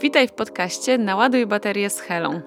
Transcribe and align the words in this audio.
Witaj 0.00 0.28
w 0.28 0.32
podcaście 0.32 0.98
Naładuj 0.98 1.46
baterię 1.46 1.90
z 1.90 2.00
Helą. 2.00 2.40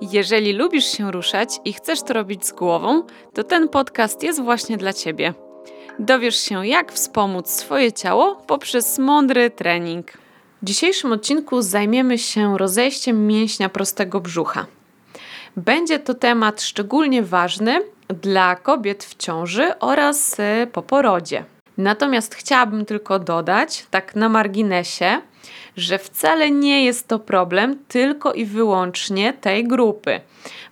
Jeżeli 0.00 0.52
lubisz 0.52 0.84
się 0.84 1.12
ruszać 1.12 1.48
i 1.64 1.72
chcesz 1.72 2.02
to 2.02 2.14
robić 2.14 2.46
z 2.46 2.52
głową, 2.52 3.02
to 3.34 3.44
ten 3.44 3.68
podcast 3.68 4.22
jest 4.22 4.42
właśnie 4.42 4.76
dla 4.76 4.92
Ciebie. 4.92 5.34
Dowiesz 5.98 6.36
się, 6.36 6.66
jak 6.66 6.92
wspomóc 6.92 7.50
swoje 7.50 7.92
ciało 7.92 8.36
poprzez 8.46 8.98
mądry 8.98 9.50
trening. 9.50 10.12
W 10.62 10.64
dzisiejszym 10.64 11.12
odcinku 11.12 11.62
zajmiemy 11.62 12.18
się 12.18 12.58
rozejściem 12.58 13.26
mięśnia 13.26 13.68
prostego 13.68 14.20
brzucha. 14.20 14.66
Będzie 15.56 15.98
to 15.98 16.14
temat 16.14 16.62
szczególnie 16.62 17.22
ważny 17.22 17.82
dla 18.08 18.56
kobiet 18.56 19.04
w 19.04 19.16
ciąży 19.16 19.78
oraz 19.78 20.40
e, 20.40 20.66
po 20.72 20.82
porodzie. 20.82 21.44
Natomiast 21.78 22.34
chciałabym 22.34 22.84
tylko 22.84 23.18
dodać, 23.18 23.86
tak 23.90 24.16
na 24.16 24.28
marginesie, 24.28 25.20
że 25.76 25.98
wcale 25.98 26.50
nie 26.50 26.84
jest 26.84 27.08
to 27.08 27.18
problem 27.18 27.78
tylko 27.88 28.32
i 28.32 28.44
wyłącznie 28.44 29.32
tej 29.32 29.68
grupy, 29.68 30.20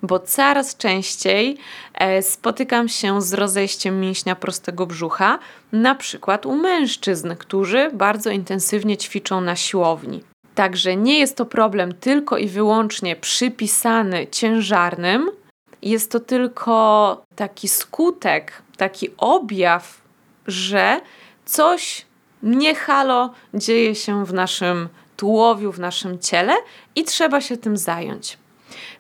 bo 0.03 0.19
coraz 0.19 0.77
częściej 0.77 1.57
e, 1.95 2.23
spotykam 2.23 2.89
się 2.89 3.23
z 3.23 3.35
rozejściem 3.35 4.01
mięśnia 4.01 4.37
prostego 4.37 4.87
brzucha, 4.87 5.39
na 5.73 5.95
przykład 5.95 6.47
u 6.47 6.55
mężczyzn, 6.55 7.35
którzy 7.39 7.91
bardzo 7.93 8.31
intensywnie 8.31 8.97
ćwiczą 8.97 9.41
na 9.41 9.57
siłowni. 9.57 10.23
Także 10.55 10.97
nie 10.97 11.19
jest 11.19 11.37
to 11.37 11.47
problem 11.47 11.95
tylko 11.95 12.39
i 12.39 12.49
wyłącznie 12.49 13.17
przypisany 13.17 14.27
ciężarnym, 14.27 15.31
jest 15.83 16.11
to 16.11 16.21
tylko 16.21 17.23
taki 17.37 17.69
skutek, 17.69 18.63
taki 18.77 19.09
objaw, 19.19 20.01
że 20.47 21.01
coś 21.45 22.07
nie 22.43 22.75
halo 22.75 23.33
dzieje 23.55 23.95
się 23.95 24.27
w 24.27 24.35
naszym 24.35 24.89
tułowiu, 25.17 25.73
w 25.73 25.79
naszym 25.79 26.19
ciele 26.19 26.55
i 26.95 27.05
trzeba 27.05 27.41
się 27.41 27.57
tym 27.57 27.77
zająć. 27.77 28.39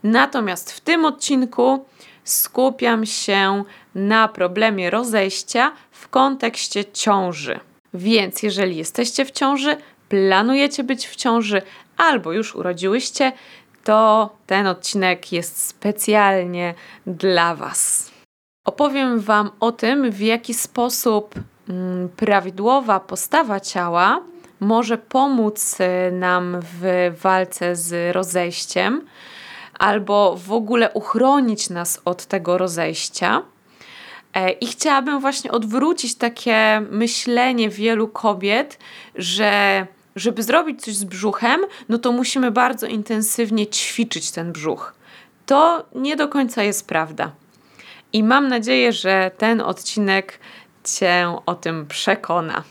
Natomiast 0.02 0.72
w 0.72 0.80
tym 0.80 1.04
odcinku 1.04 1.86
skupiam 2.24 3.06
się 3.06 3.64
na 3.94 4.28
problemie 4.28 4.90
rozejścia 4.90 5.72
w 5.90 6.08
kontekście 6.08 6.84
ciąży. 6.84 7.60
Więc 7.94 8.42
jeżeli 8.42 8.76
jesteście 8.76 9.24
w 9.24 9.30
ciąży, 9.30 9.76
planujecie 10.08 10.84
być 10.84 11.08
w 11.08 11.16
ciąży 11.16 11.62
albo 11.96 12.32
już 12.32 12.54
urodziłyście, 12.54 13.32
to 13.84 14.30
ten 14.46 14.66
odcinek 14.66 15.32
jest 15.32 15.66
specjalnie 15.66 16.74
dla 17.06 17.54
Was. 17.54 18.10
Opowiem 18.64 19.20
Wam 19.20 19.50
o 19.60 19.72
tym, 19.72 20.10
w 20.10 20.20
jaki 20.20 20.54
sposób 20.54 21.34
prawidłowa 22.16 23.00
postawa 23.00 23.60
ciała 23.60 24.20
może 24.60 24.98
pomóc 24.98 25.76
y, 25.80 26.12
nam 26.12 26.56
w 26.62 27.10
walce 27.22 27.76
z 27.76 28.14
rozejściem 28.14 29.02
albo 29.78 30.36
w 30.36 30.52
ogóle 30.52 30.90
uchronić 30.92 31.70
nas 31.70 32.00
od 32.04 32.26
tego 32.26 32.58
rozejścia. 32.58 33.42
E, 34.34 34.50
I 34.50 34.66
chciałabym 34.66 35.20
właśnie 35.20 35.50
odwrócić 35.50 36.14
takie 36.14 36.82
myślenie 36.90 37.68
wielu 37.68 38.08
kobiet, 38.08 38.78
że 39.14 39.86
żeby 40.16 40.42
zrobić 40.42 40.82
coś 40.82 40.94
z 40.94 41.04
brzuchem, 41.04 41.60
no 41.88 41.98
to 41.98 42.12
musimy 42.12 42.50
bardzo 42.50 42.86
intensywnie 42.86 43.66
ćwiczyć 43.66 44.30
ten 44.30 44.52
brzuch. 44.52 44.94
To 45.46 45.86
nie 45.94 46.16
do 46.16 46.28
końca 46.28 46.62
jest 46.62 46.88
prawda. 46.88 47.30
I 48.12 48.22
mam 48.22 48.48
nadzieję, 48.48 48.92
że 48.92 49.30
ten 49.38 49.60
odcinek 49.60 50.38
Cię 50.84 51.36
o 51.46 51.54
tym 51.54 51.86
przekona. 51.86 52.62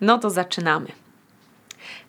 No 0.00 0.18
to 0.18 0.30
zaczynamy. 0.30 0.88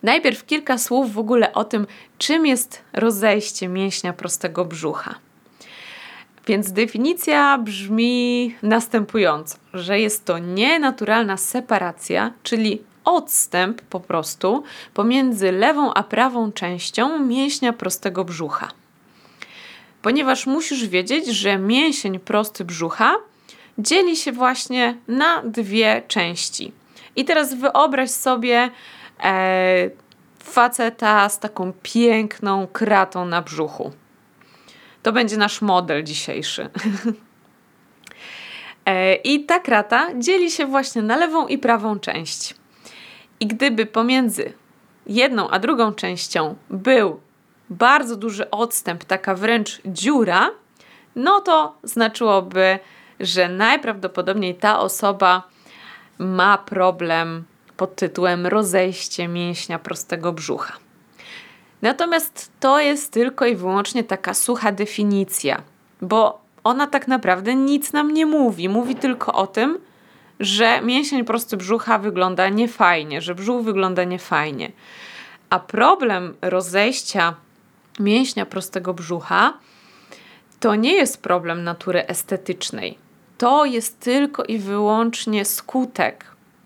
Najpierw 0.04 0.46
kilka 0.46 0.78
słów 0.78 1.14
w 1.14 1.20
ogóle 1.20 1.54
o 1.54 1.64
tym, 1.64 1.88
czym 2.18 2.46
jest 2.46 2.82
rozejście 2.94 3.68
mięśnia 3.68 4.14
prostego 4.14 4.66
brzucha. 4.66 5.16
Więc 6.48 6.72
definicja 6.72 7.58
brzmi 7.58 8.56
następująco, 8.64 9.58
że 9.74 10.00
jest 10.00 10.26
to 10.26 10.40
nienaturalna 10.40 11.38
separacja, 11.38 12.34
czyli 12.44 12.82
odstęp 13.06 13.82
po 13.82 14.00
prostu 14.00 14.64
pomiędzy 14.94 15.52
lewą 15.52 15.94
a 15.94 16.04
prawą 16.04 16.52
częścią 16.52 17.20
mięśnia 17.20 17.74
prostego 17.74 18.26
brzucha. 18.26 18.72
Ponieważ 20.02 20.46
musisz 20.46 20.88
wiedzieć, 20.88 21.28
że 21.28 21.58
mięsień 21.58 22.20
prosty 22.20 22.66
brzucha 22.66 23.16
dzieli 23.80 24.18
się 24.18 24.32
właśnie 24.32 24.98
na 25.08 25.44
dwie 25.44 26.02
części. 26.08 26.72
I 27.16 27.26
teraz 27.26 27.54
wyobraź 27.54 28.10
sobie 28.10 28.70
e, 29.24 29.90
faceta 30.44 31.30
z 31.30 31.40
taką 31.40 31.74
piękną 31.84 32.68
kratą 32.68 33.26
na 33.26 33.42
brzuchu. 33.42 33.92
To 35.04 35.12
będzie 35.12 35.38
nasz 35.38 35.62
model 35.62 36.04
dzisiejszy. 36.04 36.70
e, 38.86 39.16
I 39.16 39.46
ta 39.46 39.60
krata 39.60 40.08
dzieli 40.16 40.52
się 40.52 40.66
właśnie 40.66 41.02
na 41.02 41.18
lewą 41.18 41.48
i 41.48 41.58
prawą 41.58 42.00
część. 42.00 42.56
I 43.40 43.48
gdyby 43.48 43.86
pomiędzy 43.86 44.54
jedną 45.08 45.50
a 45.50 45.60
drugą 45.60 45.94
częścią 45.94 46.56
był 46.70 47.20
bardzo 47.70 48.16
duży 48.16 48.50
odstęp, 48.50 49.04
taka 49.04 49.36
wręcz 49.36 49.82
dziura, 49.86 50.52
no 51.16 51.42
to 51.42 51.78
znaczyłoby, 51.84 52.80
że 53.20 53.50
najprawdopodobniej 53.50 54.56
ta 54.56 54.80
osoba 54.80 55.44
ma 56.18 56.58
problem 56.58 57.44
pod 57.78 57.96
tytułem 57.96 58.48
rozejście 58.48 59.28
mięśnia 59.28 59.80
prostego 59.80 60.34
brzucha. 60.34 60.74
Natomiast 61.82 62.52
to 62.60 62.80
jest 62.80 63.14
tylko 63.14 63.46
i 63.46 63.56
wyłącznie 63.56 64.04
taka 64.04 64.34
sucha 64.34 64.72
definicja, 64.72 65.62
bo 66.02 66.42
ona 66.64 66.88
tak 66.88 67.08
naprawdę 67.08 67.56
nic 67.56 67.94
nam 67.94 68.14
nie 68.14 68.26
mówi. 68.26 68.70
Mówi 68.70 68.96
tylko 68.96 69.34
o 69.34 69.48
tym, 69.48 69.80
że 70.40 70.82
mięsień 70.82 71.26
prosty 71.26 71.58
brzucha 71.58 71.98
wygląda 71.98 72.50
niefajnie, 72.50 73.22
że 73.22 73.36
brzuch 73.36 73.64
wygląda 73.64 74.04
niefajnie. 74.04 74.72
A 75.50 75.60
problem 75.60 76.36
rozejścia 76.42 77.36
mięśnia 78.00 78.46
prostego 78.46 78.94
brzucha 78.94 79.54
to 80.60 80.76
nie 80.76 80.94
jest 80.94 81.22
problem 81.22 81.64
natury 81.64 82.08
estetycznej. 82.08 83.09
To 83.40 83.66
jest 83.66 84.00
tylko 84.00 84.44
i 84.44 84.58
wyłącznie 84.58 85.46
skutek, 85.46 86.26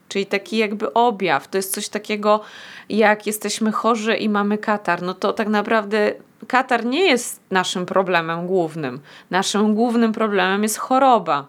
czyli 0.09 0.25
taki 0.25 0.57
jakby 0.57 0.93
objaw. 0.93 1.47
To 1.47 1.57
jest 1.57 1.73
coś 1.73 1.89
takiego, 1.89 2.41
jak 2.89 3.27
jesteśmy 3.27 3.71
chorzy 3.71 4.15
i 4.15 4.29
mamy 4.29 4.57
katar. 4.57 5.01
No 5.01 5.13
to 5.13 5.33
tak 5.33 5.47
naprawdę 5.47 6.13
katar 6.47 6.85
nie 6.85 7.05
jest 7.05 7.39
naszym 7.51 7.85
problemem 7.85 8.47
głównym. 8.47 8.99
Naszym 9.29 9.75
głównym 9.75 10.13
problemem 10.13 10.63
jest 10.63 10.77
choroba. 10.77 11.47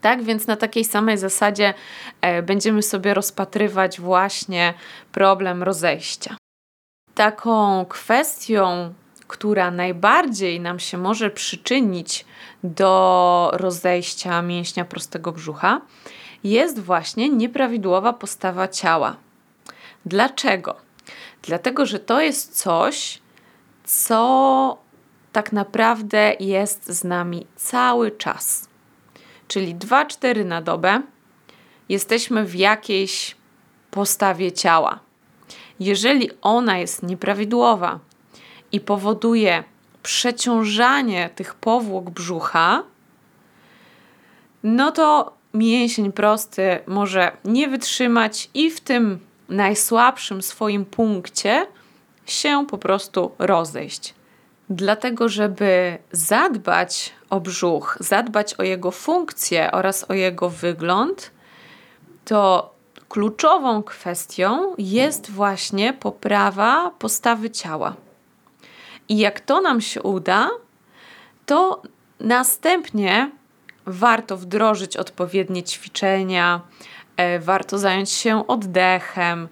Tak 0.00 0.22
więc 0.22 0.46
na 0.46 0.56
takiej 0.56 0.84
samej 0.84 1.18
zasadzie 1.18 1.74
e, 2.20 2.42
będziemy 2.42 2.82
sobie 2.82 3.14
rozpatrywać 3.14 4.00
właśnie 4.00 4.74
problem 5.12 5.62
rozejścia. 5.62 6.36
Taką 7.14 7.84
kwestią, 7.88 8.94
która 9.30 9.70
najbardziej 9.70 10.60
nam 10.60 10.78
się 10.78 10.98
może 10.98 11.30
przyczynić 11.30 12.24
do 12.64 13.50
rozejścia 13.52 14.42
mięśnia 14.42 14.84
prostego 14.84 15.32
brzucha, 15.32 15.80
jest 16.44 16.78
właśnie 16.80 17.28
nieprawidłowa 17.28 18.12
postawa 18.12 18.68
ciała. 18.68 19.16
Dlaczego? 20.06 20.76
Dlatego, 21.42 21.86
że 21.86 21.98
to 21.98 22.20
jest 22.20 22.56
coś, 22.58 23.18
co 23.84 24.78
tak 25.32 25.52
naprawdę 25.52 26.34
jest 26.40 26.88
z 26.88 27.04
nami 27.04 27.46
cały 27.56 28.10
czas. 28.10 28.68
Czyli 29.48 29.76
2-4 29.76 30.44
na 30.44 30.62
dobę 30.62 31.02
jesteśmy 31.88 32.44
w 32.44 32.54
jakiejś 32.54 33.36
postawie 33.90 34.52
ciała. 34.52 35.00
Jeżeli 35.80 36.30
ona 36.42 36.78
jest 36.78 37.02
nieprawidłowa 37.02 38.09
i 38.72 38.80
powoduje 38.80 39.64
przeciążanie 40.02 41.30
tych 41.34 41.54
powłok 41.54 42.10
brzucha, 42.10 42.82
no 44.62 44.92
to 44.92 45.32
mięsień 45.54 46.12
prosty 46.12 46.78
może 46.86 47.32
nie 47.44 47.68
wytrzymać 47.68 48.50
i 48.54 48.70
w 48.70 48.80
tym 48.80 49.18
najsłabszym 49.48 50.42
swoim 50.42 50.84
punkcie 50.84 51.66
się 52.26 52.66
po 52.68 52.78
prostu 52.78 53.30
rozejść. 53.38 54.14
Dlatego, 54.70 55.28
żeby 55.28 55.98
zadbać 56.12 57.12
o 57.30 57.40
brzuch, 57.40 57.96
zadbać 58.00 58.54
o 58.54 58.62
jego 58.62 58.90
funkcję 58.90 59.72
oraz 59.72 60.10
o 60.10 60.14
jego 60.14 60.50
wygląd, 60.50 61.30
to 62.24 62.74
kluczową 63.08 63.82
kwestią 63.82 64.74
jest 64.78 65.30
właśnie 65.30 65.92
poprawa 65.92 66.90
postawy 66.98 67.50
ciała. 67.50 67.94
I 69.10 69.18
jak 69.18 69.40
to 69.40 69.60
nam 69.60 69.80
się 69.80 70.02
uda, 70.02 70.50
to 71.46 71.82
następnie 72.20 73.30
warto 73.86 74.36
wdrożyć 74.36 74.96
odpowiednie 74.96 75.62
ćwiczenia, 75.62 76.60
e, 77.16 77.38
warto 77.38 77.78
zająć 77.78 78.10
się 78.10 78.46
oddechem, 78.46 79.48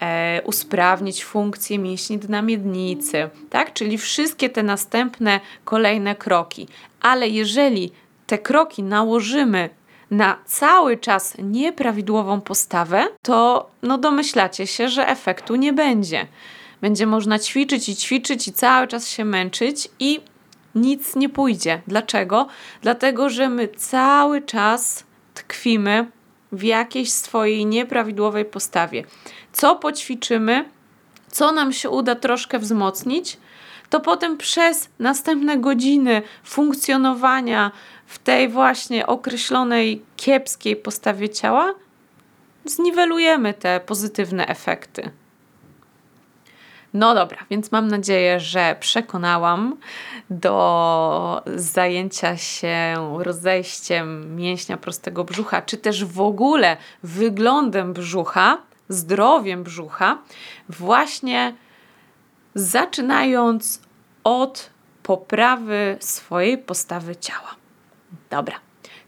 e, 0.00 0.42
usprawnić 0.44 1.24
funkcję 1.24 1.78
mięśni 1.78 2.18
dna 2.18 2.42
miednicy, 2.42 3.30
tak? 3.50 3.72
Czyli 3.72 3.98
wszystkie 3.98 4.50
te 4.50 4.62
następne 4.62 5.40
kolejne 5.64 6.14
kroki. 6.14 6.68
Ale 7.00 7.28
jeżeli 7.28 7.92
te 8.26 8.38
kroki 8.38 8.82
nałożymy 8.82 9.70
na 10.10 10.38
cały 10.44 10.96
czas 10.96 11.36
nieprawidłową 11.38 12.40
postawę, 12.40 13.08
to 13.22 13.70
no 13.82 13.98
domyślacie 13.98 14.66
się, 14.66 14.88
że 14.88 15.08
efektu 15.08 15.56
nie 15.56 15.72
będzie. 15.72 16.26
Będzie 16.80 17.06
można 17.06 17.38
ćwiczyć 17.38 17.88
i 17.88 17.96
ćwiczyć 17.96 18.48
i 18.48 18.52
cały 18.52 18.86
czas 18.86 19.08
się 19.08 19.24
męczyć 19.24 19.88
i 20.00 20.20
nic 20.74 21.16
nie 21.16 21.28
pójdzie. 21.28 21.82
Dlaczego? 21.86 22.46
Dlatego, 22.82 23.30
że 23.30 23.48
my 23.48 23.68
cały 23.68 24.42
czas 24.42 25.04
tkwimy 25.34 26.10
w 26.52 26.62
jakiejś 26.62 27.12
swojej 27.12 27.66
nieprawidłowej 27.66 28.44
postawie. 28.44 29.04
Co 29.52 29.76
poćwiczymy, 29.76 30.64
co 31.30 31.52
nam 31.52 31.72
się 31.72 31.90
uda 31.90 32.14
troszkę 32.14 32.58
wzmocnić, 32.58 33.38
to 33.90 34.00
potem 34.00 34.36
przez 34.36 34.88
następne 34.98 35.58
godziny 35.58 36.22
funkcjonowania 36.44 37.70
w 38.06 38.18
tej 38.18 38.48
właśnie 38.48 39.06
określonej 39.06 40.02
kiepskiej 40.16 40.76
postawie 40.76 41.28
ciała 41.28 41.74
zniwelujemy 42.64 43.54
te 43.54 43.80
pozytywne 43.80 44.46
efekty. 44.46 45.10
No 46.96 47.14
dobra, 47.14 47.38
więc 47.50 47.72
mam 47.72 47.88
nadzieję, 47.88 48.40
że 48.40 48.76
przekonałam 48.80 49.76
do 50.30 51.42
zajęcia 51.56 52.36
się 52.36 52.94
rozejściem 53.18 54.36
mięśnia 54.36 54.76
prostego 54.76 55.24
brzucha, 55.24 55.62
czy 55.62 55.76
też 55.76 56.04
w 56.04 56.20
ogóle 56.20 56.76
wyglądem 57.02 57.92
brzucha, 57.92 58.58
zdrowiem 58.88 59.62
brzucha, 59.62 60.18
właśnie 60.68 61.54
zaczynając 62.54 63.82
od 64.24 64.70
poprawy 65.02 65.96
swojej 66.00 66.58
postawy 66.58 67.16
ciała. 67.16 67.54
Dobra, 68.30 68.56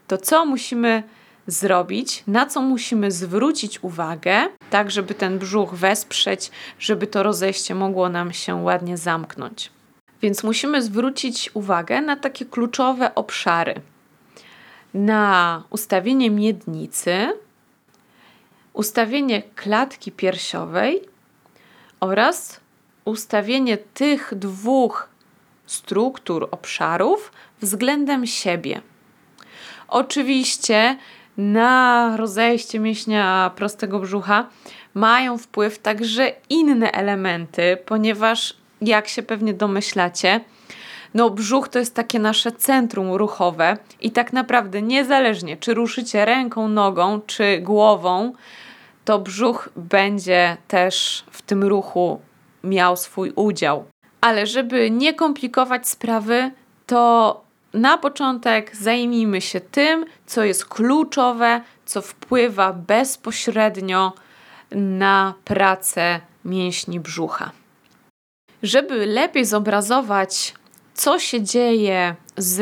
to 0.07 0.17
co 0.17 0.45
musimy 0.45 1.03
zrobić, 1.51 2.23
na 2.27 2.45
co 2.45 2.61
musimy 2.61 3.11
zwrócić 3.11 3.83
uwagę, 3.83 4.47
tak 4.69 4.91
żeby 4.91 5.13
ten 5.13 5.39
brzuch 5.39 5.73
wesprzeć, 5.73 6.51
żeby 6.79 7.07
to 7.07 7.23
rozejście 7.23 7.75
mogło 7.75 8.09
nam 8.09 8.33
się 8.33 8.55
ładnie 8.55 8.97
zamknąć. 8.97 9.71
Więc 10.21 10.43
musimy 10.43 10.81
zwrócić 10.81 11.51
uwagę 11.53 12.01
na 12.01 12.15
takie 12.15 12.45
kluczowe 12.45 13.15
obszary. 13.15 13.81
Na 14.93 15.63
ustawienie 15.69 16.29
miednicy, 16.29 17.27
ustawienie 18.73 19.43
klatki 19.55 20.11
piersiowej 20.11 21.01
oraz 21.99 22.59
ustawienie 23.05 23.77
tych 23.77 24.33
dwóch 24.35 25.09
struktur, 25.65 26.47
obszarów 26.51 27.31
względem 27.61 28.25
siebie. 28.25 28.81
Oczywiście 29.87 30.97
na 31.39 32.13
rozejście 32.17 32.79
mięśnia 32.79 33.51
prostego 33.55 33.99
brzucha 33.99 34.47
mają 34.93 35.37
wpływ 35.37 35.79
także 35.79 36.31
inne 36.49 36.91
elementy, 36.91 37.77
ponieważ 37.85 38.57
jak 38.81 39.07
się 39.07 39.23
pewnie 39.23 39.53
domyślacie, 39.53 40.41
no 41.13 41.29
brzuch 41.29 41.69
to 41.69 41.79
jest 41.79 41.95
takie 41.95 42.19
nasze 42.19 42.51
centrum 42.51 43.13
ruchowe 43.13 43.77
i 44.01 44.11
tak 44.11 44.33
naprawdę 44.33 44.81
niezależnie 44.81 45.57
czy 45.57 45.73
ruszycie 45.73 46.25
ręką, 46.25 46.67
nogą 46.67 47.21
czy 47.21 47.59
głową, 47.61 48.33
to 49.05 49.19
brzuch 49.19 49.69
będzie 49.75 50.57
też 50.67 51.23
w 51.31 51.41
tym 51.41 51.63
ruchu 51.63 52.19
miał 52.63 52.97
swój 52.97 53.31
udział. 53.35 53.85
Ale 54.21 54.47
żeby 54.47 54.91
nie 54.91 55.13
komplikować 55.13 55.87
sprawy, 55.87 56.51
to 56.85 57.48
na 57.73 57.97
początek 57.97 58.75
zajmijmy 58.75 59.41
się 59.41 59.61
tym, 59.61 60.05
co 60.25 60.43
jest 60.43 60.65
kluczowe, 60.65 61.61
co 61.85 62.01
wpływa 62.01 62.73
bezpośrednio 62.73 64.13
na 64.71 65.33
pracę 65.45 66.19
mięśni 66.45 66.99
brzucha. 66.99 67.51
Żeby 68.63 69.05
lepiej 69.05 69.45
zobrazować, 69.45 70.53
co 70.93 71.19
się 71.19 71.41
dzieje 71.41 72.15
z 72.37 72.59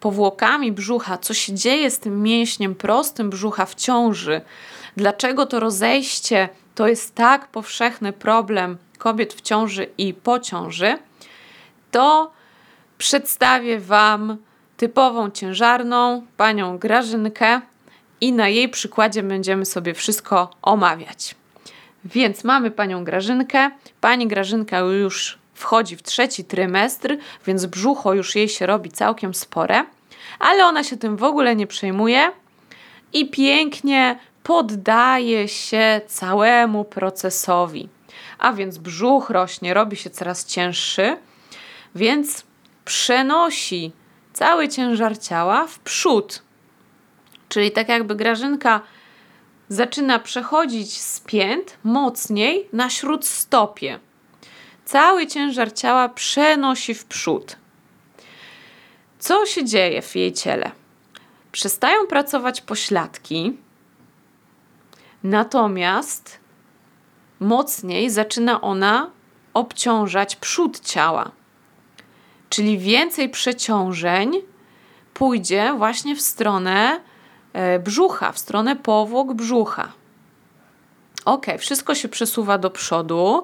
powłokami 0.00 0.72
brzucha, 0.72 1.18
co 1.18 1.34
się 1.34 1.54
dzieje 1.54 1.90
z 1.90 1.98
tym 1.98 2.22
mięśniem 2.22 2.74
prostym 2.74 3.30
brzucha 3.30 3.66
w 3.66 3.74
ciąży, 3.74 4.40
dlaczego 4.96 5.46
to 5.46 5.60
rozejście 5.60 6.48
to 6.74 6.88
jest 6.88 7.14
tak 7.14 7.48
powszechny 7.48 8.12
problem 8.12 8.78
kobiet 8.98 9.34
w 9.34 9.40
ciąży 9.40 9.86
i 9.98 10.14
po 10.14 10.38
ciąży, 10.38 10.98
to 11.90 12.32
przedstawię 13.02 13.80
Wam 13.80 14.36
typową 14.76 15.30
ciężarną, 15.30 16.26
panią 16.36 16.78
Grażynkę 16.78 17.60
i 18.20 18.32
na 18.32 18.48
jej 18.48 18.68
przykładzie 18.68 19.22
będziemy 19.22 19.64
sobie 19.64 19.94
wszystko 19.94 20.50
omawiać. 20.62 21.34
Więc 22.04 22.44
mamy 22.44 22.70
panią 22.70 23.04
Grażynkę. 23.04 23.70
Pani 24.00 24.26
Grażynka 24.26 24.78
już 24.78 25.38
wchodzi 25.54 25.96
w 25.96 26.02
trzeci 26.02 26.44
trymestr, 26.44 27.16
więc 27.46 27.66
brzucho 27.66 28.14
już 28.14 28.36
jej 28.36 28.48
się 28.48 28.66
robi 28.66 28.90
całkiem 28.90 29.34
spore, 29.34 29.84
ale 30.38 30.64
ona 30.64 30.84
się 30.84 30.96
tym 30.96 31.16
w 31.16 31.24
ogóle 31.24 31.56
nie 31.56 31.66
przejmuje 31.66 32.32
i 33.12 33.30
pięknie 33.30 34.18
poddaje 34.42 35.48
się 35.48 36.00
całemu 36.06 36.84
procesowi. 36.84 37.88
A 38.38 38.52
więc 38.52 38.78
brzuch 38.78 39.30
rośnie, 39.30 39.74
robi 39.74 39.96
się 39.96 40.10
coraz 40.10 40.46
cięższy, 40.46 41.16
więc 41.94 42.51
przenosi 42.84 43.92
cały 44.32 44.68
ciężar 44.68 45.18
ciała 45.18 45.66
w 45.66 45.78
przód. 45.78 46.42
Czyli 47.48 47.70
tak 47.70 47.88
jakby 47.88 48.14
Grażynka 48.14 48.80
zaczyna 49.68 50.18
przechodzić 50.18 51.00
z 51.00 51.20
pięt 51.20 51.78
mocniej 51.84 52.68
na 52.72 52.90
śródstopie. 52.90 54.00
Cały 54.84 55.26
ciężar 55.26 55.72
ciała 55.72 56.08
przenosi 56.08 56.94
w 56.94 57.04
przód. 57.04 57.56
Co 59.18 59.46
się 59.46 59.64
dzieje 59.64 60.02
w 60.02 60.16
jej 60.16 60.32
ciele? 60.32 60.70
Przestają 61.52 62.06
pracować 62.06 62.60
pośladki, 62.60 63.56
natomiast 65.22 66.38
mocniej 67.40 68.10
zaczyna 68.10 68.60
ona 68.60 69.10
obciążać 69.54 70.36
przód 70.36 70.80
ciała. 70.80 71.30
Czyli 72.52 72.78
więcej 72.78 73.28
przeciążeń 73.28 74.32
pójdzie 75.14 75.74
właśnie 75.76 76.16
w 76.16 76.20
stronę 76.20 77.00
e, 77.52 77.78
brzucha, 77.78 78.32
w 78.32 78.38
stronę 78.38 78.76
powłok 78.76 79.34
brzucha. 79.34 79.92
Ok, 81.24 81.46
wszystko 81.58 81.94
się 81.94 82.08
przesuwa 82.08 82.58
do 82.58 82.70
przodu. 82.70 83.42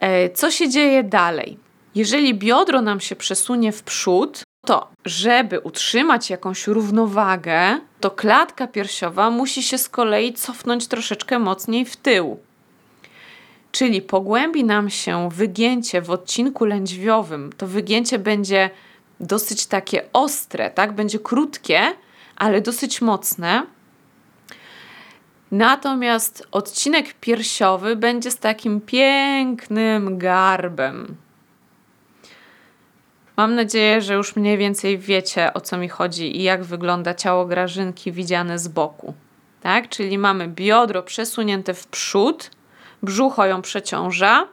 E, 0.00 0.30
co 0.30 0.50
się 0.50 0.68
dzieje 0.68 1.02
dalej? 1.02 1.58
Jeżeli 1.94 2.34
biodro 2.34 2.82
nam 2.82 3.00
się 3.00 3.16
przesunie 3.16 3.72
w 3.72 3.82
przód, 3.82 4.42
to 4.66 4.88
żeby 5.04 5.60
utrzymać 5.60 6.30
jakąś 6.30 6.66
równowagę, 6.66 7.80
to 8.00 8.10
klatka 8.10 8.66
piersiowa 8.66 9.30
musi 9.30 9.62
się 9.62 9.78
z 9.78 9.88
kolei 9.88 10.32
cofnąć 10.32 10.86
troszeczkę 10.86 11.38
mocniej 11.38 11.84
w 11.84 11.96
tył. 11.96 12.38
Czyli 13.74 14.02
pogłębi 14.02 14.64
nam 14.64 14.90
się 14.90 15.28
wygięcie 15.32 16.02
w 16.02 16.10
odcinku 16.10 16.64
lędźwiowym. 16.64 17.52
To 17.56 17.66
wygięcie 17.66 18.18
będzie 18.18 18.70
dosyć 19.20 19.66
takie 19.66 20.02
ostre, 20.12 20.70
tak? 20.70 20.92
Będzie 20.92 21.18
krótkie, 21.18 21.80
ale 22.36 22.60
dosyć 22.60 23.00
mocne. 23.00 23.66
Natomiast 25.50 26.46
odcinek 26.52 27.14
piersiowy 27.14 27.96
będzie 27.96 28.30
z 28.30 28.38
takim 28.38 28.80
pięknym 28.80 30.18
garbem. 30.18 31.16
Mam 33.36 33.54
nadzieję, 33.54 34.00
że 34.00 34.14
już 34.14 34.36
mniej 34.36 34.58
więcej 34.58 34.98
wiecie 34.98 35.54
o 35.54 35.60
co 35.60 35.76
mi 35.76 35.88
chodzi 35.88 36.36
i 36.36 36.42
jak 36.42 36.64
wygląda 36.64 37.14
ciało 37.14 37.46
grażynki 37.46 38.12
widziane 38.12 38.58
z 38.58 38.68
boku. 38.68 39.14
Tak? 39.60 39.88
Czyli 39.88 40.18
mamy 40.18 40.48
biodro 40.48 41.02
przesunięte 41.02 41.74
w 41.74 41.86
przód, 41.86 42.50
brzucho 43.04 43.46
ją 43.46 43.62
przeciąża. 43.62 44.48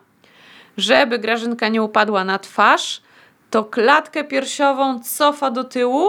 Żeby 0.77 1.19
grażynka 1.19 1.67
nie 1.67 1.83
upadła 1.83 2.23
na 2.23 2.39
twarz, 2.39 3.01
to 3.49 3.63
klatkę 3.63 4.23
piersiową 4.23 4.99
cofa 4.99 5.51
do 5.51 5.63
tyłu 5.63 6.07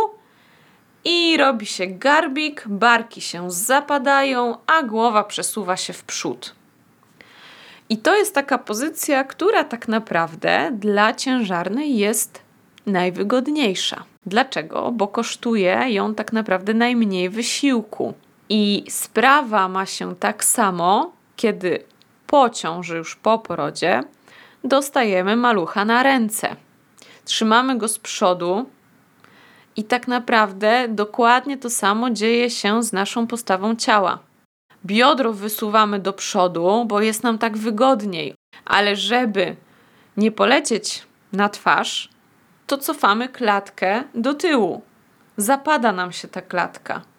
i 1.04 1.36
robi 1.36 1.66
się 1.66 1.86
garbik, 1.86 2.64
barki 2.66 3.20
się 3.20 3.50
zapadają, 3.50 4.56
a 4.66 4.82
głowa 4.82 5.24
przesuwa 5.24 5.76
się 5.76 5.92
w 5.92 6.04
przód. 6.04 6.54
I 7.88 7.98
to 7.98 8.16
jest 8.16 8.34
taka 8.34 8.58
pozycja, 8.58 9.24
która 9.24 9.64
tak 9.64 9.88
naprawdę 9.88 10.70
dla 10.72 11.14
ciężarnej 11.14 11.96
jest 11.96 12.42
najwygodniejsza. 12.86 14.04
Dlaczego? 14.26 14.92
Bo 14.92 15.08
kosztuje 15.08 15.84
ją 15.88 16.14
tak 16.14 16.32
naprawdę 16.32 16.74
najmniej 16.74 17.30
wysiłku. 17.30 18.14
I 18.48 18.84
sprawa 18.88 19.68
ma 19.68 19.86
się 19.86 20.16
tak 20.16 20.44
samo, 20.44 21.12
kiedy 21.36 21.84
po 22.32 22.50
już 22.94 23.16
po 23.16 23.38
porodzie, 23.38 24.02
dostajemy 24.64 25.36
malucha 25.36 25.84
na 25.84 26.02
ręce. 26.02 26.56
Trzymamy 27.24 27.78
go 27.78 27.88
z 27.88 27.98
przodu 27.98 28.70
i 29.76 29.84
tak 29.84 30.08
naprawdę 30.08 30.88
dokładnie 30.88 31.58
to 31.58 31.70
samo 31.70 32.10
dzieje 32.10 32.50
się 32.50 32.82
z 32.82 32.92
naszą 32.92 33.26
postawą 33.26 33.76
ciała. 33.76 34.18
Biodro 34.86 35.32
wysuwamy 35.32 35.98
do 35.98 36.12
przodu, 36.12 36.84
bo 36.86 37.00
jest 37.00 37.22
nam 37.22 37.38
tak 37.38 37.56
wygodniej, 37.58 38.34
ale 38.64 38.96
żeby 38.96 39.56
nie 40.16 40.32
polecieć 40.32 41.02
na 41.32 41.48
twarz, 41.48 42.08
to 42.66 42.78
cofamy 42.78 43.28
klatkę 43.28 44.04
do 44.14 44.34
tyłu. 44.34 44.82
Zapada 45.36 45.92
nam 45.92 46.12
się 46.12 46.28
ta 46.28 46.42
klatka. 46.42 47.11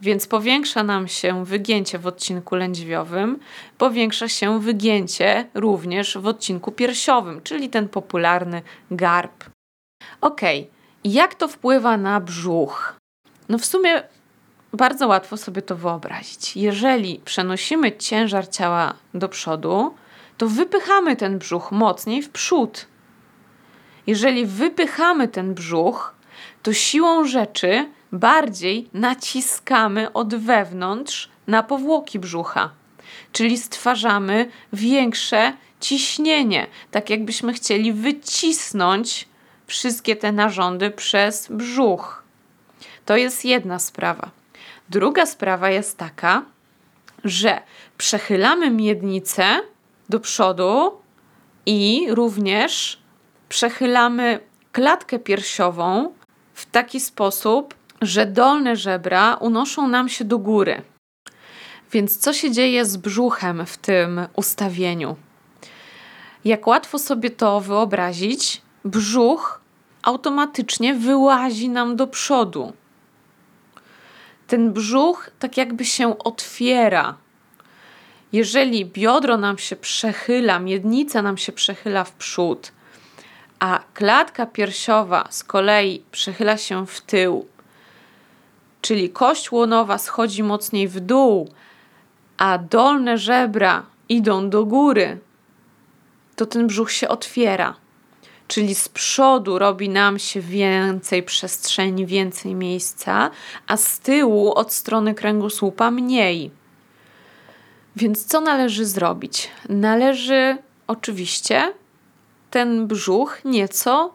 Więc 0.00 0.26
powiększa 0.26 0.82
nam 0.82 1.08
się 1.08 1.44
wygięcie 1.44 1.98
w 1.98 2.06
odcinku 2.06 2.54
lędźwiowym, 2.54 3.38
powiększa 3.78 4.28
się 4.28 4.60
wygięcie 4.60 5.48
również 5.54 6.18
w 6.18 6.26
odcinku 6.26 6.72
piersiowym, 6.72 7.42
czyli 7.42 7.68
ten 7.68 7.88
popularny 7.88 8.62
garb. 8.90 9.44
Ok, 10.20 10.40
jak 11.04 11.34
to 11.34 11.48
wpływa 11.48 11.96
na 11.96 12.20
brzuch? 12.20 12.96
No 13.48 13.58
w 13.58 13.64
sumie 13.64 14.02
bardzo 14.72 15.08
łatwo 15.08 15.36
sobie 15.36 15.62
to 15.62 15.76
wyobrazić. 15.76 16.56
Jeżeli 16.56 17.20
przenosimy 17.24 17.96
ciężar 17.96 18.48
ciała 18.48 18.94
do 19.14 19.28
przodu, 19.28 19.94
to 20.38 20.48
wypychamy 20.48 21.16
ten 21.16 21.38
brzuch 21.38 21.72
mocniej 21.72 22.22
w 22.22 22.30
przód. 22.30 22.86
Jeżeli 24.06 24.46
wypychamy 24.46 25.28
ten 25.28 25.54
brzuch, 25.54 26.14
to 26.62 26.72
siłą 26.72 27.26
rzeczy 27.26 27.88
bardziej 28.14 28.88
naciskamy 28.92 30.12
od 30.12 30.34
wewnątrz 30.34 31.28
na 31.46 31.62
powłoki 31.62 32.18
brzucha, 32.18 32.70
czyli 33.32 33.58
stwarzamy 33.58 34.50
większe 34.72 35.52
ciśnienie, 35.80 36.66
tak 36.90 37.10
jakbyśmy 37.10 37.52
chcieli 37.52 37.92
wycisnąć 37.92 39.28
wszystkie 39.66 40.16
te 40.16 40.32
narządy 40.32 40.90
przez 40.90 41.48
brzuch. 41.50 42.24
To 43.04 43.16
jest 43.16 43.44
jedna 43.44 43.78
sprawa. 43.78 44.30
Druga 44.88 45.26
sprawa 45.26 45.70
jest 45.70 45.98
taka, 45.98 46.42
że 47.24 47.60
przechylamy 47.98 48.70
miednicę 48.70 49.60
do 50.08 50.20
przodu 50.20 50.92
i 51.66 52.06
również 52.10 52.98
przechylamy 53.48 54.40
klatkę 54.72 55.18
piersiową 55.18 56.14
w 56.54 56.66
taki 56.66 57.00
sposób, 57.00 57.74
że 58.06 58.26
dolne 58.26 58.76
żebra 58.76 59.34
unoszą 59.34 59.88
nam 59.88 60.08
się 60.08 60.24
do 60.24 60.38
góry. 60.38 60.82
Więc 61.92 62.18
co 62.18 62.32
się 62.32 62.50
dzieje 62.50 62.84
z 62.84 62.96
brzuchem 62.96 63.66
w 63.66 63.76
tym 63.76 64.20
ustawieniu? 64.36 65.16
Jak 66.44 66.66
łatwo 66.66 66.98
sobie 66.98 67.30
to 67.30 67.60
wyobrazić, 67.60 68.62
brzuch 68.84 69.60
automatycznie 70.02 70.94
wyłazi 70.94 71.68
nam 71.68 71.96
do 71.96 72.06
przodu. 72.06 72.72
Ten 74.46 74.72
brzuch 74.72 75.30
tak 75.38 75.56
jakby 75.56 75.84
się 75.84 76.18
otwiera. 76.18 77.16
Jeżeli 78.32 78.86
biodro 78.86 79.36
nam 79.36 79.58
się 79.58 79.76
przechyla, 79.76 80.58
miednica 80.58 81.22
nam 81.22 81.36
się 81.36 81.52
przechyla 81.52 82.04
w 82.04 82.12
przód, 82.12 82.72
a 83.58 83.80
klatka 83.94 84.46
piersiowa 84.46 85.26
z 85.30 85.44
kolei 85.44 86.02
przechyla 86.10 86.56
się 86.56 86.86
w 86.86 87.00
tył, 87.00 87.46
czyli 88.84 89.10
kość 89.10 89.52
łonowa 89.52 89.98
schodzi 89.98 90.42
mocniej 90.42 90.88
w 90.88 91.00
dół, 91.00 91.48
a 92.36 92.58
dolne 92.58 93.18
żebra 93.18 93.86
idą 94.08 94.50
do 94.50 94.64
góry, 94.64 95.18
to 96.36 96.46
ten 96.46 96.66
brzuch 96.66 96.92
się 96.92 97.08
otwiera. 97.08 97.74
Czyli 98.48 98.74
z 98.74 98.88
przodu 98.88 99.58
robi 99.58 99.88
nam 99.88 100.18
się 100.18 100.40
więcej 100.40 101.22
przestrzeni, 101.22 102.06
więcej 102.06 102.54
miejsca, 102.54 103.30
a 103.66 103.76
z 103.76 103.98
tyłu 104.00 104.52
od 104.54 104.72
strony 104.72 105.14
kręgosłupa 105.14 105.90
mniej. 105.90 106.50
Więc 107.96 108.24
co 108.24 108.40
należy 108.40 108.86
zrobić? 108.86 109.50
Należy 109.68 110.58
oczywiście 110.86 111.72
ten 112.50 112.86
brzuch 112.86 113.44
nieco 113.44 114.14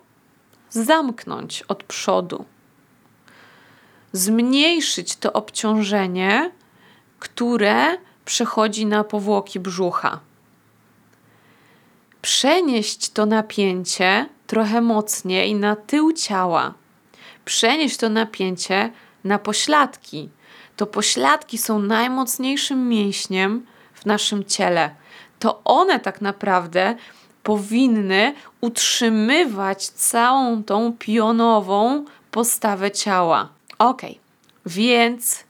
zamknąć 0.69 1.63
od 1.67 1.83
przodu 1.83 2.45
zmniejszyć 4.13 5.15
to 5.15 5.33
obciążenie, 5.33 6.51
które 7.19 7.97
przechodzi 8.25 8.85
na 8.85 9.03
powłoki 9.03 9.59
brzucha. 9.59 10.19
Przenieść 12.21 13.09
to 13.09 13.25
napięcie 13.25 14.25
trochę 14.47 14.81
mocniej 14.81 15.55
na 15.55 15.75
tył 15.75 16.13
ciała. 16.13 16.73
Przenieść 17.45 17.97
to 17.97 18.09
napięcie 18.09 18.91
na 19.23 19.39
pośladki. 19.39 20.29
To 20.75 20.85
pośladki 20.85 21.57
są 21.57 21.79
najmocniejszym 21.79 22.89
mięśniem 22.89 23.65
w 23.93 24.05
naszym 24.05 24.45
ciele. 24.45 24.95
To 25.39 25.61
one 25.63 25.99
tak 25.99 26.21
naprawdę 26.21 26.95
powinny 27.43 28.33
utrzymywać 28.61 29.87
całą 29.87 30.63
tą 30.63 30.93
pionową 30.99 32.05
postawę 32.31 32.91
ciała. 32.91 33.58
Ok, 33.79 34.01
więc 34.65 35.43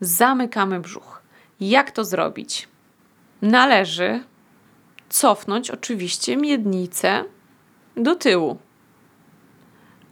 zamykamy 0.00 0.80
brzuch. 0.80 1.22
Jak 1.60 1.90
to 1.90 2.04
zrobić? 2.04 2.68
Należy 3.42 4.24
cofnąć 5.08 5.70
oczywiście 5.70 6.36
miednicę 6.36 7.24
do 7.96 8.16
tyłu, 8.16 8.58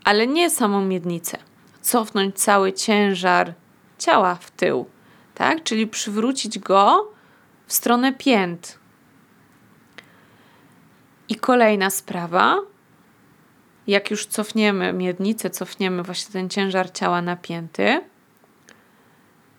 ale 0.04 0.26
nie 0.26 0.50
samą 0.50 0.84
miednicę. 0.84 1.38
Cofnąć 1.80 2.38
cały 2.38 2.72
ciężar 2.72 3.54
ciała 3.99 4.34
w 4.34 4.50
tył, 4.50 4.87
tak? 5.34 5.62
Czyli 5.62 5.87
przywrócić 5.87 6.58
go 6.58 7.12
w 7.66 7.72
stronę 7.72 8.12
pięt. 8.12 8.78
I 11.28 11.34
kolejna 11.34 11.90
sprawa, 11.90 12.58
jak 13.86 14.10
już 14.10 14.26
cofniemy 14.26 14.92
miednicę, 14.92 15.50
cofniemy 15.50 16.02
właśnie 16.02 16.32
ten 16.32 16.48
ciężar 16.48 16.92
ciała 16.92 17.22
napięty, 17.22 18.00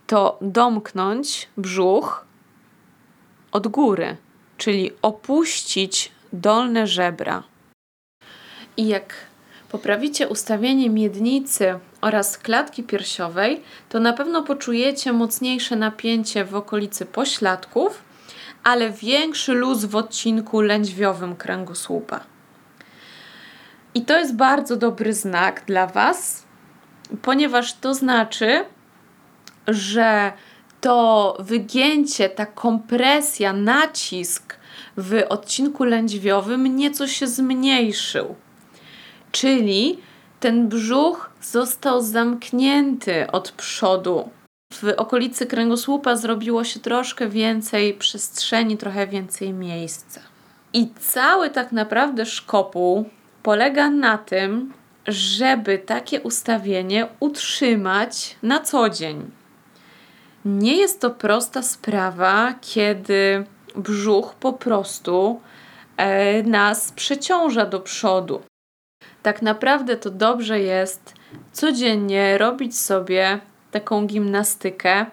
to 0.07 0.37
domknąć 0.41 1.49
brzuch 1.57 2.25
od 3.51 3.67
góry, 3.67 4.17
czyli 4.57 4.91
opuścić 5.01 6.11
dolne 6.33 6.87
żebra. 6.87 7.43
I 8.77 8.87
jak 8.87 9.13
poprawicie 9.69 10.27
ustawienie 10.27 10.89
miednicy 10.89 11.79
oraz 12.01 12.37
klatki 12.37 12.83
piersiowej, 12.83 13.61
to 13.89 13.99
na 13.99 14.13
pewno 14.13 14.43
poczujecie 14.43 15.13
mocniejsze 15.13 15.75
napięcie 15.75 16.45
w 16.45 16.55
okolicy 16.55 17.05
pośladków, 17.05 18.01
ale 18.63 18.91
większy 18.91 19.53
luz 19.53 19.85
w 19.85 19.95
odcinku 19.95 20.61
lędźwiowym 20.61 21.35
kręgosłupa. 21.35 22.32
I 23.95 24.01
to 24.01 24.17
jest 24.19 24.35
bardzo 24.35 24.75
dobry 24.75 25.13
znak 25.13 25.63
dla 25.67 25.87
Was, 25.87 26.43
ponieważ 27.21 27.73
to 27.73 27.93
znaczy, 27.93 28.65
że 29.67 30.33
to 30.81 31.37
wygięcie, 31.39 32.29
ta 32.29 32.45
kompresja, 32.45 33.53
nacisk 33.53 34.57
w 34.97 35.23
odcinku 35.29 35.83
lędźwiowym 35.83 36.75
nieco 36.75 37.07
się 37.07 37.27
zmniejszył. 37.27 38.35
Czyli 39.31 39.99
ten 40.39 40.67
brzuch 40.67 41.31
został 41.41 42.01
zamknięty 42.01 43.31
od 43.31 43.51
przodu. 43.51 44.29
W 44.73 44.93
okolicy 44.97 45.45
kręgosłupa 45.45 46.15
zrobiło 46.15 46.63
się 46.63 46.79
troszkę 46.79 47.29
więcej 47.29 47.93
przestrzeni, 47.93 48.77
trochę 48.77 49.07
więcej 49.07 49.53
miejsca. 49.53 50.21
I 50.73 50.87
cały 50.99 51.49
tak 51.49 51.71
naprawdę 51.71 52.25
szkopuł 52.25 53.09
polega 53.43 53.89
na 53.89 54.17
tym, 54.17 54.73
żeby 55.07 55.79
takie 55.79 56.21
ustawienie 56.21 57.07
utrzymać 57.19 58.35
na 58.43 58.59
co 58.59 58.89
dzień. 58.89 59.31
Nie 60.45 60.77
jest 60.77 61.01
to 61.01 61.09
prosta 61.09 61.61
sprawa, 61.61 62.53
kiedy 62.61 63.45
brzuch 63.75 64.35
po 64.35 64.53
prostu 64.53 65.41
e, 65.97 66.43
nas 66.43 66.91
przeciąża 66.91 67.65
do 67.65 67.79
przodu. 67.79 68.41
Tak 69.23 69.41
naprawdę 69.41 69.97
to 69.97 70.09
dobrze 70.09 70.59
jest 70.59 71.13
codziennie 71.51 72.37
robić 72.37 72.79
sobie 72.79 73.39
taką 73.71 74.07
gimnastykę. 74.07 75.05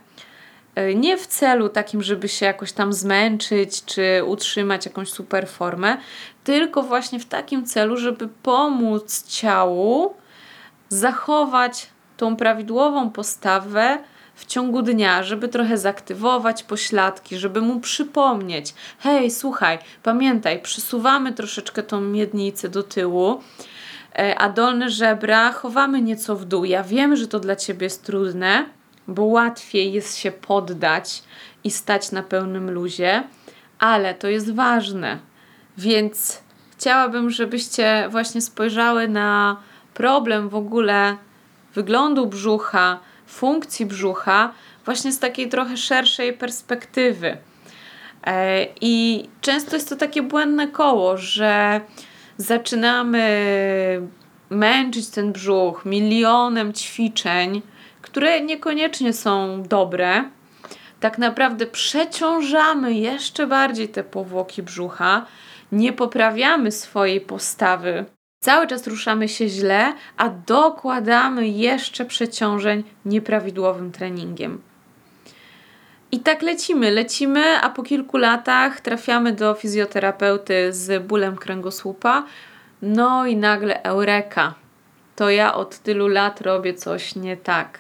E, 0.75 0.95
nie 0.95 1.17
w 1.17 1.27
celu 1.27 1.69
takim, 1.69 2.03
żeby 2.03 2.29
się 2.29 2.47
jakoś 2.47 2.73
tam 2.73 2.93
zmęczyć 2.93 3.85
czy 3.85 4.25
utrzymać 4.27 4.87
jakąś 4.87 5.09
super 5.09 5.49
formę, 5.49 5.97
tylko 6.45 6.83
właśnie 6.83 7.21
w 7.21 7.27
takim 7.27 7.67
celu, 7.67 7.97
żeby 7.97 8.29
pomóc 8.43 9.27
ciału 9.29 10.15
zachować 10.89 11.87
tą 12.17 12.37
prawidłową 12.37 13.11
postawę 13.11 13.99
w 14.35 14.47
ciągu 14.47 14.83
dnia, 14.83 15.23
żeby 15.23 15.49
trochę 15.49 15.79
zaktywować 15.79 16.63
pośladki, 16.63 17.37
żeby 17.37 17.61
mu 17.61 17.81
przypomnieć: 17.81 18.75
hej, 18.99 19.31
słuchaj, 19.31 19.79
pamiętaj, 20.03 20.63
przesuwamy 20.63 21.33
troszeczkę 21.33 21.83
tą 21.83 22.01
miednicę 22.01 22.69
do 22.69 22.83
tyłu, 22.83 23.41
e, 24.19 24.39
a 24.39 24.49
dolne 24.49 24.91
żebra 24.91 25.53
chowamy 25.53 26.03
nieco 26.03 26.37
w 26.37 26.45
dół. 26.45 26.65
Ja 26.65 26.83
wiem, 26.83 27.17
że 27.17 27.29
to 27.29 27.41
dla 27.41 27.57
ciebie 27.57 27.85
jest 27.85 28.05
trudne, 28.05 28.65
bo 29.11 29.25
łatwiej 29.25 29.93
jest 29.93 30.17
się 30.17 30.33
poddać 30.33 31.23
i 31.65 31.71
stać 31.71 32.13
na 32.13 32.23
pełnym 32.23 32.71
luzie, 32.71 33.23
ale 33.79 34.15
to 34.15 34.29
jest 34.29 34.55
ważne. 34.55 35.19
Więc 35.79 36.43
chciałabym, 36.79 37.31
żebyście 37.31 38.09
właśnie 38.11 38.41
spojrzały 38.41 39.09
na 39.09 39.57
problem 39.95 40.49
w 40.49 40.55
ogóle 40.55 41.17
wyglądu 41.75 42.27
brzucha, 42.27 43.01
funkcji 43.27 43.87
brzucha, 43.87 44.53
właśnie 44.85 45.13
z 45.13 45.19
takiej 45.19 45.49
trochę 45.49 45.77
szerszej 45.77 46.33
perspektywy. 46.33 47.37
E, 48.27 48.67
I 48.81 49.25
często 49.41 49.77
jest 49.77 49.89
to 49.89 49.97
takie 49.97 50.23
błędne 50.23 50.69
koło, 50.69 51.17
że 51.17 51.81
zaczynamy 52.37 53.23
męczyć 54.51 55.09
ten 55.09 55.33
brzuch 55.33 55.85
milionem 55.85 56.73
ćwiczeń, 56.73 57.63
które 58.11 58.41
niekoniecznie 58.41 59.13
są 59.13 59.63
dobre. 59.63 60.25
Tak 61.01 61.19
naprawdę 61.19 61.67
przeciążamy 61.67 62.95
jeszcze 62.95 63.47
bardziej 63.47 63.89
te 63.89 64.05
powłoki 64.05 64.63
brzucha, 64.63 65.27
nie 65.73 65.93
poprawiamy 65.93 66.73
swojej 66.73 67.21
postawy 67.21 68.05
Cały 68.43 68.67
czas 68.67 68.87
ruszamy 68.87 69.29
się 69.29 69.49
źle, 69.49 69.93
a 70.17 70.29
dokładamy 70.29 71.49
jeszcze 71.49 72.05
przeciążeń 72.05 72.85
nieprawidłowym 73.05 73.93
treningiem. 73.93 74.63
I 76.13 76.21
tak 76.21 76.43
lecimy, 76.43 76.91
lecimy, 76.91 77.61
a 77.61 77.71
po 77.71 77.83
kilku 77.83 78.17
latach 78.17 78.81
trafiamy 78.81 79.33
do 79.33 79.55
fizjoterapeuty 79.55 80.73
z 80.73 81.07
bólem 81.07 81.37
kręgosłupa. 81.37 82.25
No 82.83 83.27
i 83.27 83.37
nagle 83.37 83.83
eureka. 83.83 84.55
To 85.17 85.31
ja 85.31 85.55
od 85.55 85.79
tylu 85.79 86.09
lat 86.09 86.41
robię 86.41 86.75
coś 86.75 87.17
nie 87.17 87.37
tak. 87.37 87.79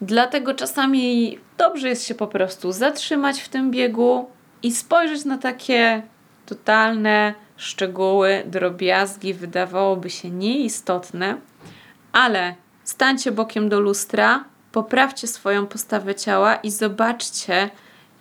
Dlatego 0.00 0.54
czasami 0.54 1.38
dobrze 1.56 1.88
jest 1.88 2.06
się 2.06 2.14
po 2.14 2.26
prostu 2.26 2.72
zatrzymać 2.72 3.40
w 3.40 3.48
tym 3.48 3.70
biegu 3.70 4.30
i 4.62 4.72
spojrzeć 4.72 5.24
na 5.24 5.38
takie 5.38 6.02
totalne 6.46 7.34
szczegóły, 7.56 8.42
drobiazgi 8.46 9.34
wydawałoby 9.34 10.10
się 10.10 10.30
nieistotne, 10.30 11.36
ale 12.12 12.54
stańcie 12.84 13.32
bokiem 13.32 13.68
do 13.68 13.80
lustra, 13.80 14.44
poprawcie 14.72 15.26
swoją 15.26 15.66
postawę 15.66 16.14
ciała 16.14 16.54
i 16.54 16.70
zobaczcie, 16.70 17.70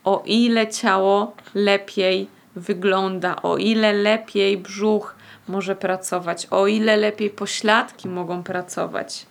o 0.03 0.23
ile 0.25 0.67
ciało 0.67 1.35
lepiej 1.55 2.27
wygląda, 2.55 3.35
o 3.41 3.57
ile 3.57 3.93
lepiej 3.93 4.57
brzuch 4.57 5.15
może 5.47 5.75
pracować, 5.75 6.47
o 6.51 6.67
ile 6.67 6.97
lepiej 6.97 7.29
pośladki 7.29 8.07
mogą 8.07 8.43
pracować, 8.43 9.25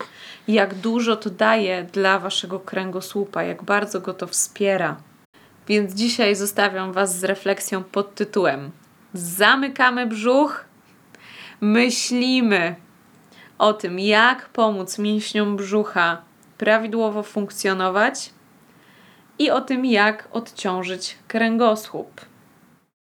jak 0.48 0.74
dużo 0.74 1.16
to 1.16 1.30
daje 1.30 1.84
dla 1.92 2.18
waszego 2.18 2.60
kręgosłupa, 2.60 3.42
jak 3.42 3.62
bardzo 3.62 4.00
go 4.00 4.14
to 4.14 4.26
wspiera. 4.26 4.96
Więc 5.68 5.94
dzisiaj 5.94 6.34
zostawiam 6.34 6.92
Was 6.92 7.18
z 7.18 7.24
refleksją 7.24 7.84
pod 7.84 8.14
tytułem 8.14 8.70
zamykamy 9.16 10.06
brzuch, 10.06 10.64
myślimy 11.60 12.76
o 13.58 13.72
tym, 13.72 13.98
jak 13.98 14.48
pomóc 14.48 14.98
mięśniom 14.98 15.56
brzucha 15.56 16.22
prawidłowo 16.58 17.22
funkcjonować 17.22 18.30
i 19.38 19.50
o 19.50 19.60
tym, 19.60 19.84
jak 19.84 20.28
odciążyć 20.32 21.18
kręgosłup. 21.28 22.20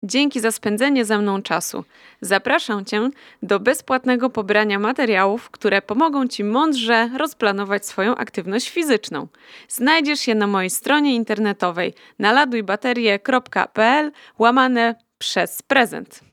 Dzięki 0.07 0.41
za 0.41 0.53
spędzenie 0.53 1.05
ze 1.05 1.19
mną 1.19 1.43
czasu. 1.43 1.85
Zapraszam 2.21 2.85
Cię 2.85 3.11
do 3.43 3.61
bezpłatnego 3.61 4.31
pobrania 4.31 4.79
materiałów, 4.79 5.51
które 5.51 5.83
pomogą 5.83 6.29
Ci 6.29 6.45
mądrze 6.45 7.11
rozplanować 7.17 7.87
swoją 7.87 8.17
aktywność 8.17 8.71
fizyczną. 8.71 9.27
Znajdziesz 9.69 10.29
je 10.29 10.35
na 10.35 10.47
mojej 10.47 10.71
stronie 10.71 11.15
internetowej 11.15 11.95
naladujbaterie.pl 12.19 14.13
łamane 14.39 14.95
przez 15.19 15.63
prezent. 15.63 16.26